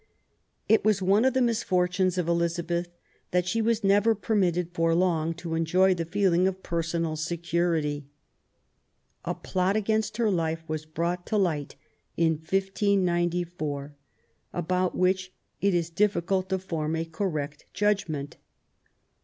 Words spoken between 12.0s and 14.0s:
in 1594,